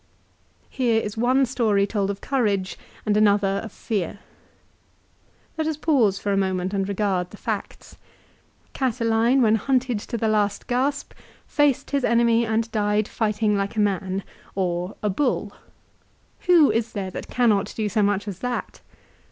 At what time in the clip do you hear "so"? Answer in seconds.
17.87-18.01